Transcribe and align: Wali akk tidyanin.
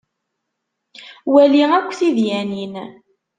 Wali 1.33 1.63
akk 1.77 1.89
tidyanin. 1.99 2.73